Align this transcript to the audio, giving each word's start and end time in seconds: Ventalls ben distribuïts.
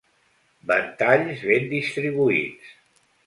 Ventalls 0.71 1.43
ben 1.51 1.69
distribuïts. 1.73 2.73